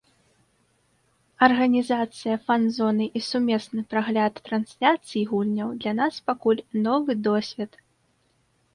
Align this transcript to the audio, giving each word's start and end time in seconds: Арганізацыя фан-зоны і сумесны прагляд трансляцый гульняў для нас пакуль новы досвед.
Арганізацыя 1.47 2.35
фан-зоны 2.47 3.05
і 3.21 3.23
сумесны 3.29 3.81
прагляд 3.93 4.33
трансляцый 4.51 5.23
гульняў 5.35 5.69
для 5.85 5.93
нас 6.03 6.13
пакуль 6.31 6.61
новы 6.91 7.11
досвед. 7.31 7.71